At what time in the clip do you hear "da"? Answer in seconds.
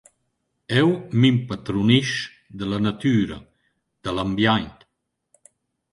2.57-2.65, 4.03-4.09